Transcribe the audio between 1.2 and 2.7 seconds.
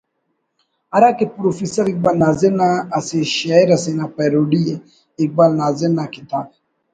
پروفیسر اقبال ناظر نا